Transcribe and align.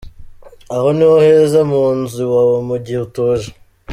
Aho 0.75 0.87
niho 0.95 1.15
heza 1.25 1.59
munzu 1.71 2.15
Iwawa 2.25 2.57
mugihe 2.69 2.99
utuje 3.07 3.49